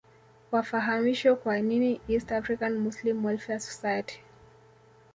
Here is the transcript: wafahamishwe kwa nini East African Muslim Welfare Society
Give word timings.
wafahamishwe 0.51 1.35
kwa 1.35 1.55
nini 1.67 1.89
East 2.13 2.29
African 2.39 2.73
Muslim 2.85 3.17
Welfare 3.25 3.59
Society 3.59 4.17